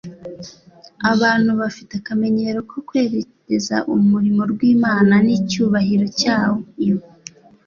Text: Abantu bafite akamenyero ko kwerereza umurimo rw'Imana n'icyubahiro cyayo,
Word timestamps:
Abantu 1.11 1.51
bafite 1.61 1.91
akamenyero 1.99 2.59
ko 2.69 2.77
kwerereza 2.87 3.75
umurimo 3.95 4.41
rw'Imana 4.51 5.13
n'icyubahiro 5.25 6.05
cyayo, 6.19 6.57